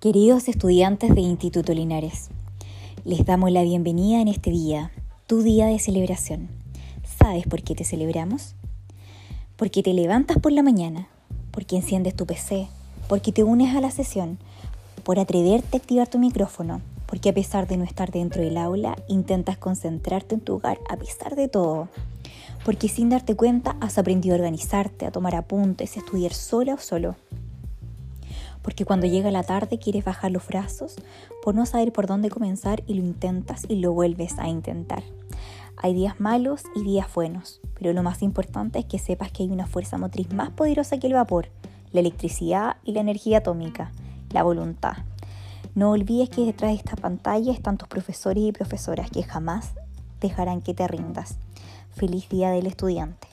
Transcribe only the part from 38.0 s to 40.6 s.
más importante es que sepas que hay una fuerza motriz más